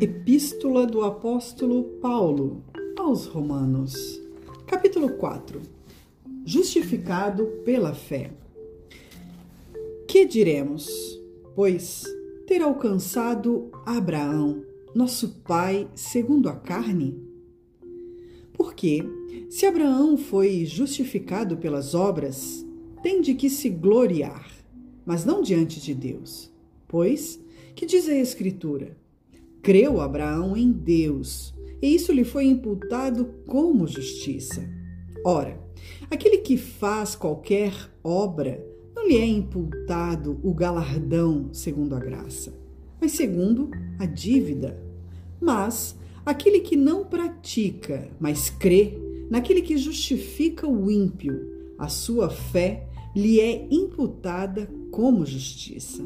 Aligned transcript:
Epístola 0.00 0.86
do 0.86 1.02
Apóstolo 1.02 1.82
Paulo 2.00 2.62
aos 2.96 3.26
Romanos, 3.26 4.22
capítulo 4.64 5.14
4 5.14 5.60
Justificado 6.44 7.46
pela 7.64 7.92
fé. 7.92 8.30
Que 10.06 10.24
diremos? 10.24 10.88
Pois 11.52 12.04
ter 12.46 12.62
alcançado 12.62 13.72
Abraão, 13.84 14.62
nosso 14.94 15.40
pai, 15.44 15.88
segundo 15.96 16.48
a 16.48 16.54
carne? 16.54 17.20
Porque, 18.52 19.02
se 19.50 19.66
Abraão 19.66 20.16
foi 20.16 20.64
justificado 20.64 21.56
pelas 21.56 21.92
obras, 21.92 22.64
tem 23.02 23.20
de 23.20 23.34
que 23.34 23.50
se 23.50 23.68
gloriar, 23.68 24.48
mas 25.04 25.24
não 25.24 25.42
diante 25.42 25.80
de 25.80 25.92
Deus. 25.92 26.52
Pois, 26.86 27.40
que 27.74 27.84
diz 27.84 28.08
a 28.08 28.14
Escritura? 28.14 28.96
Creu 29.62 30.00
Abraão 30.00 30.56
em 30.56 30.72
Deus, 30.72 31.54
e 31.82 31.94
isso 31.94 32.12
lhe 32.12 32.24
foi 32.24 32.46
imputado 32.46 33.26
como 33.46 33.86
justiça. 33.86 34.68
Ora, 35.24 35.60
aquele 36.10 36.38
que 36.38 36.56
faz 36.56 37.14
qualquer 37.14 37.72
obra, 38.02 38.64
não 38.94 39.06
lhe 39.06 39.16
é 39.16 39.26
imputado 39.26 40.38
o 40.42 40.52
galardão 40.54 41.50
segundo 41.52 41.94
a 41.94 41.98
graça, 41.98 42.52
mas 43.00 43.12
segundo 43.12 43.70
a 43.98 44.06
dívida. 44.06 44.82
Mas 45.40 45.96
aquele 46.24 46.60
que 46.60 46.76
não 46.76 47.04
pratica, 47.04 48.08
mas 48.18 48.50
crê, 48.50 48.98
naquele 49.30 49.62
que 49.62 49.76
justifica 49.76 50.66
o 50.66 50.90
ímpio, 50.90 51.74
a 51.78 51.88
sua 51.88 52.28
fé 52.30 52.88
lhe 53.14 53.40
é 53.40 53.68
imputada 53.70 54.68
como 54.90 55.26
justiça. 55.26 56.02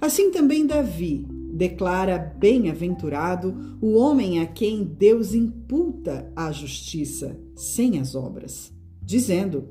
Assim 0.00 0.30
também 0.30 0.66
Davi 0.66 1.26
declara 1.54 2.18
bem-aventurado 2.18 3.78
o 3.80 3.94
homem 3.94 4.40
a 4.40 4.46
quem 4.46 4.82
Deus 4.82 5.34
imputa 5.34 6.30
a 6.34 6.50
justiça, 6.50 7.38
sem 7.54 8.00
as 8.00 8.16
obras, 8.16 8.72
dizendo: 9.00 9.68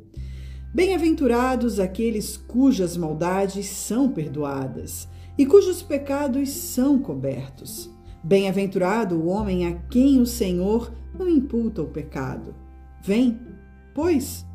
Bem-aventurados 0.73 1.81
aqueles 1.81 2.37
cujas 2.37 2.95
maldades 2.95 3.65
são 3.65 4.09
perdoadas 4.09 5.09
e 5.37 5.45
cujos 5.45 5.83
pecados 5.83 6.49
são 6.49 6.97
cobertos. 6.97 7.91
Bem-aventurado 8.23 9.15
o 9.15 9.27
homem 9.27 9.67
a 9.67 9.73
quem 9.89 10.21
o 10.21 10.25
Senhor 10.25 10.93
não 11.13 11.27
imputa 11.27 11.81
o 11.81 11.89
pecado. 11.89 12.55
Vem, 13.03 13.37
pois, 13.93 14.45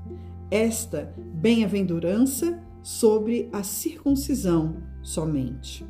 esta 0.51 1.15
bem-aventurança 1.35 2.59
sobre 2.83 3.51
a 3.53 3.63
circuncisão 3.63 4.79
somente 5.03 5.85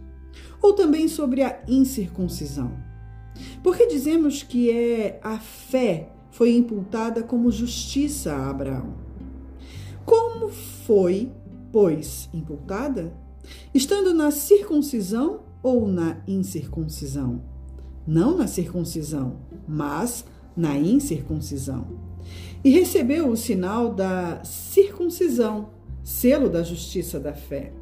ou 0.62 0.72
também 0.72 1.08
sobre 1.08 1.42
a 1.42 1.62
incircuncisão. 1.68 2.72
Porque 3.62 3.86
dizemos 3.86 4.42
que 4.42 4.70
é 4.70 5.20
a 5.22 5.38
fé 5.38 6.10
foi 6.30 6.54
imputada 6.54 7.22
como 7.22 7.50
justiça 7.50 8.32
a 8.32 8.50
Abraão. 8.50 8.94
Como 10.04 10.48
foi, 10.48 11.30
pois, 11.72 12.28
imputada? 12.32 13.12
Estando 13.74 14.14
na 14.14 14.30
circuncisão 14.30 15.40
ou 15.62 15.88
na 15.88 16.18
incircuncisão? 16.26 17.42
Não 18.06 18.36
na 18.36 18.46
circuncisão, 18.46 19.40
mas 19.66 20.24
na 20.56 20.76
incircuncisão. 20.78 21.86
E 22.64 22.70
recebeu 22.70 23.28
o 23.28 23.36
sinal 23.36 23.92
da 23.92 24.42
circuncisão, 24.44 25.70
selo 26.02 26.48
da 26.48 26.62
justiça 26.62 27.20
da 27.20 27.32
fé 27.32 27.72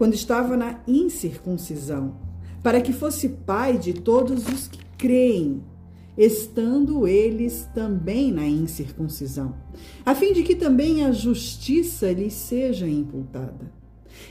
quando 0.00 0.14
estava 0.14 0.56
na 0.56 0.80
incircuncisão, 0.88 2.14
para 2.62 2.80
que 2.80 2.90
fosse 2.90 3.28
pai 3.28 3.76
de 3.76 3.92
todos 3.92 4.48
os 4.48 4.66
que 4.66 4.78
creem, 4.96 5.62
estando 6.16 7.06
eles 7.06 7.68
também 7.74 8.32
na 8.32 8.48
incircuncisão, 8.48 9.54
a 10.02 10.14
fim 10.14 10.32
de 10.32 10.42
que 10.42 10.54
também 10.54 11.04
a 11.04 11.12
justiça 11.12 12.10
lhes 12.12 12.32
seja 12.32 12.88
imputada. 12.88 13.70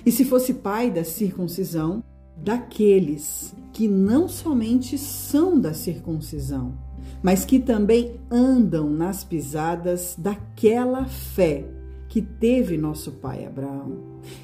E 0.03 0.11
se 0.11 0.25
fosse 0.25 0.55
pai 0.55 0.89
da 0.89 1.03
circuncisão, 1.03 2.03
daqueles 2.35 3.53
que 3.71 3.87
não 3.87 4.27
somente 4.27 4.97
são 4.97 5.59
da 5.59 5.75
circuncisão, 5.75 6.73
mas 7.21 7.45
que 7.45 7.59
também 7.59 8.19
andam 8.31 8.89
nas 8.89 9.23
pisadas 9.23 10.15
daquela 10.17 11.05
fé 11.05 11.63
que 12.07 12.23
teve 12.23 12.75
nosso 12.75 13.11
pai 13.11 13.45
Abraão, 13.45 13.99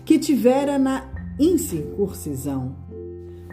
que 0.05 0.19
tivera 0.19 0.77
na 0.77 1.14
incircuncisão, 1.39 2.75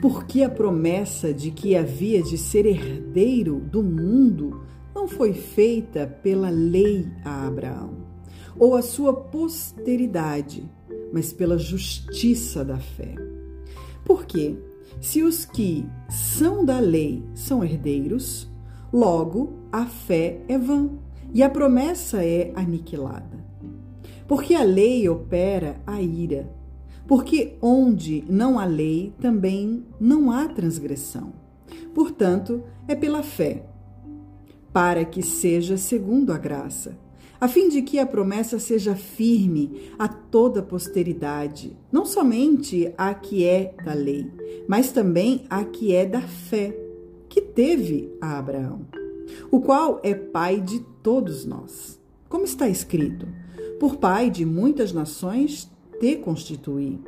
porque 0.01 0.43
a 0.43 0.51
promessa 0.51 1.33
de 1.33 1.51
que 1.51 1.77
havia 1.77 2.23
de 2.23 2.37
ser 2.37 2.67
herdeiro 2.67 3.61
do 3.61 3.83
mundo 3.83 4.63
não 4.95 5.07
foi 5.09 5.33
feita 5.33 6.07
pela 6.07 6.51
lei 6.51 7.09
a 7.25 7.47
Abraão, 7.47 7.97
ou 8.59 8.75
a 8.75 8.83
sua 8.83 9.13
posteridade, 9.13 10.69
mas 11.13 11.33
pela 11.33 11.59
justiça 11.59 12.65
da 12.65 12.79
fé. 12.79 13.15
Porque, 14.05 14.57
se 15.01 15.23
os 15.23 15.45
que 15.45 15.87
são 16.09 16.65
da 16.65 16.79
lei 16.79 17.23
são 17.35 17.65
herdeiros, 17.65 18.51
logo 18.93 19.55
a 19.71 19.87
fé 19.87 20.41
é 20.49 20.59
vã 20.59 20.91
e 21.33 21.43
a 21.43 21.49
promessa 21.49 22.25
é 22.25 22.53
aniquilada. 22.55 23.43
Porque 24.29 24.55
a 24.55 24.63
lei 24.63 25.09
opera 25.09 25.81
a 25.87 26.01
ira 26.01 26.62
porque 27.07 27.55
onde 27.61 28.25
não 28.29 28.59
há 28.59 28.65
lei, 28.65 29.13
também 29.21 29.85
não 30.01 30.31
há 30.31 30.49
transgressão. 30.49 31.33
Portanto, 31.95 32.63
é 32.89 32.95
pela 32.95 33.23
fé, 33.23 33.67
para 34.73 35.05
que 35.05 35.23
seja 35.23 35.77
segundo 35.77 36.33
a 36.33 36.39
graça, 36.39 36.97
a 37.41 37.49
fim 37.49 37.69
de 37.69 37.83
que 37.83 37.99
a 37.99 38.07
promessa 38.07 38.59
seja 38.59 38.95
firme 38.95 39.91
a 39.99 40.07
toda 40.07 40.63
posteridade, 40.63 41.77
não 41.91 42.05
somente 42.05 42.95
a 42.97 43.13
que 43.15 43.45
é 43.45 43.75
da 43.85 43.95
lei, 43.95 44.31
mas 44.69 44.93
também 44.93 45.45
a 45.51 45.65
que 45.65 45.93
é 45.95 46.07
da 46.07 46.21
fé, 46.21 46.73
que 47.29 47.41
teve 47.41 48.13
a 48.21 48.39
Abraão, 48.39 48.87
o 49.51 49.61
qual 49.61 50.01
é 50.05 50.15
pai 50.15 50.61
de 50.61 50.81
todos 51.03 51.45
nós. 51.45 52.01
Como 52.29 52.45
está 52.45 52.69
escrito: 52.69 53.27
Por 53.81 53.97
pai 53.97 54.31
de 54.31 54.45
muitas 54.45 54.93
nações 54.93 55.69
te 56.03 56.17
constituir, 56.17 56.99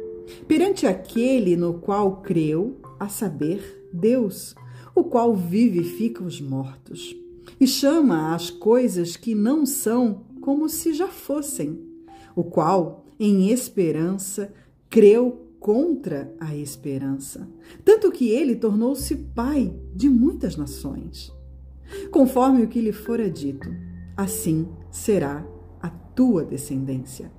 perante 0.47 0.87
aquele 0.87 1.57
no 1.57 1.75
qual 1.81 2.23
creu, 2.23 2.77
a 3.01 3.09
saber, 3.09 3.89
Deus, 3.93 4.55
o 4.95 5.03
qual 5.03 5.35
vivifica 5.35 6.23
os 6.23 6.41
mortos 6.41 7.17
e 7.59 7.67
chama 7.67 8.33
as 8.33 8.51
coisas 8.51 9.17
que 9.17 9.35
não 9.35 9.67
são 9.67 10.23
como 10.41 10.69
se 10.69 10.95
já 10.95 11.09
fossem, 11.09 11.77
o 12.37 12.45
qual, 12.45 13.05
em 13.19 13.51
esperança, 13.51 14.55
creu 14.89 15.45
contra 15.59 16.33
a 16.39 16.55
esperança, 16.55 17.49
tanto 17.85 18.13
que 18.13 18.29
ele 18.29 18.55
tornou-se 18.55 19.17
pai 19.17 19.75
de 19.93 20.09
muitas 20.09 20.57
nações. 20.57 21.33
Conforme 22.13 22.63
o 22.63 22.69
que 22.69 22.81
lhe 22.81 22.93
fora 22.93 23.29
dito, 23.29 23.69
assim 24.17 24.69
será 24.89 25.45
a 25.83 25.91
tua 25.91 26.45
descendência 26.45 27.33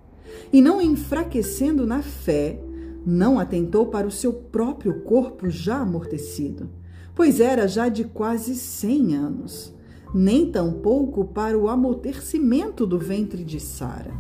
e 0.51 0.61
não 0.61 0.81
enfraquecendo 0.81 1.85
na 1.85 2.01
fé, 2.01 2.59
não 3.05 3.39
atentou 3.39 3.87
para 3.87 4.07
o 4.07 4.11
seu 4.11 4.33
próprio 4.33 5.01
corpo 5.01 5.49
já 5.49 5.77
amortecido, 5.77 6.69
pois 7.13 7.39
era 7.39 7.67
já 7.67 7.87
de 7.87 8.03
quase 8.03 8.55
cem 8.55 9.15
anos, 9.15 9.73
nem 10.13 10.49
tampouco 10.49 11.25
para 11.25 11.57
o 11.57 11.69
amortecimento 11.69 12.85
do 12.85 12.97
ventre 12.97 13.43
de 13.43 13.59
Sara. 13.59 14.13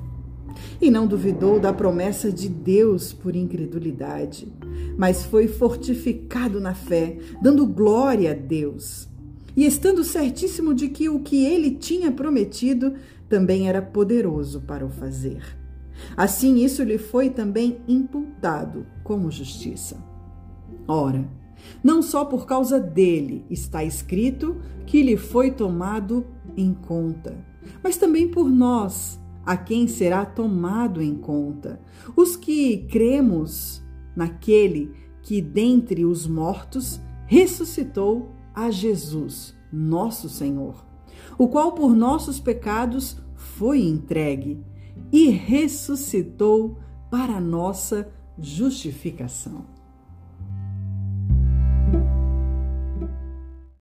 E 0.81 0.89
não 0.89 1.07
duvidou 1.07 1.59
da 1.59 1.73
promessa 1.73 2.31
de 2.31 2.47
Deus 2.47 3.11
por 3.11 3.35
incredulidade, 3.35 4.47
mas 4.97 5.23
foi 5.23 5.47
fortificado 5.47 6.59
na 6.59 6.73
fé, 6.73 7.17
dando 7.41 7.65
glória 7.65 8.31
a 8.31 8.33
Deus. 8.33 9.07
E 9.55 9.65
estando 9.65 10.03
certíssimo 10.03 10.73
de 10.73 10.89
que 10.89 11.09
o 11.09 11.19
que 11.19 11.45
ele 11.45 11.71
tinha 11.71 12.11
prometido 12.11 12.93
também 13.27 13.67
era 13.67 13.81
poderoso 13.81 14.61
para 14.61 14.85
o 14.85 14.89
fazer. 14.89 15.64
Assim, 16.15 16.63
isso 16.63 16.83
lhe 16.83 16.97
foi 16.97 17.29
também 17.29 17.81
imputado 17.87 18.85
como 19.03 19.31
justiça. 19.31 19.97
Ora, 20.87 21.27
não 21.83 22.01
só 22.01 22.25
por 22.25 22.45
causa 22.45 22.79
dele 22.79 23.45
está 23.49 23.83
escrito 23.83 24.57
que 24.85 25.01
lhe 25.01 25.17
foi 25.17 25.51
tomado 25.51 26.25
em 26.55 26.73
conta, 26.73 27.37
mas 27.83 27.97
também 27.97 28.29
por 28.29 28.49
nós, 28.49 29.19
a 29.45 29.57
quem 29.57 29.87
será 29.87 30.25
tomado 30.25 31.01
em 31.01 31.15
conta, 31.15 31.79
os 32.15 32.35
que 32.35 32.77
cremos 32.89 33.83
naquele 34.15 34.91
que 35.21 35.41
dentre 35.41 36.05
os 36.05 36.27
mortos 36.27 37.01
ressuscitou 37.25 38.31
a 38.53 38.69
Jesus, 38.69 39.55
nosso 39.71 40.29
Senhor, 40.29 40.85
o 41.37 41.47
qual 41.47 41.73
por 41.73 41.95
nossos 41.95 42.39
pecados 42.39 43.17
foi 43.35 43.81
entregue 43.81 44.63
e 45.11 45.29
ressuscitou 45.29 46.77
para 47.09 47.39
nossa 47.39 48.11
justificação. 48.37 49.74